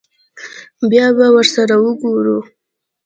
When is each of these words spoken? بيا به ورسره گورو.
بيا 0.89 1.07
به 1.17 1.25
ورسره 1.35 1.75
گورو. 2.01 2.39